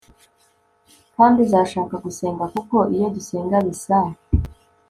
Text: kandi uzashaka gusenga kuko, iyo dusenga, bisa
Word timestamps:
kandi 1.15 1.37
uzashaka 1.45 1.95
gusenga 2.05 2.43
kuko, 2.53 2.75
iyo 2.95 3.07
dusenga, 3.15 3.55
bisa 3.65 3.97